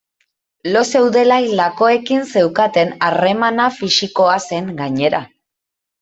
[0.75, 5.21] Lo zeudela hildakoekin zeukaten harremana fisikoa zen, gainera.